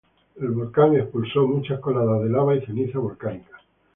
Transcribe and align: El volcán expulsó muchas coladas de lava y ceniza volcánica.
El 0.37 0.47
volcán 0.49 0.95
expulsó 0.95 1.45
muchas 1.47 1.79
coladas 1.79 2.23
de 2.23 2.29
lava 2.31 2.55
y 2.55 2.65
ceniza 2.65 2.97
volcánica. 2.97 3.59